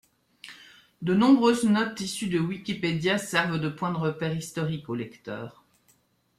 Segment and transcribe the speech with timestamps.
[1.03, 5.63] De nombreuses notes issues de Wikipédia servent de points de repères historiques au lecteur.